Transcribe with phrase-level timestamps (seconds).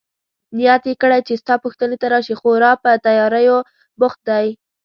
[0.55, 3.57] نیت يې کړی چي ستا پوښتنې ته راشي، خورا په تیاریو
[3.99, 4.47] بوخت دی.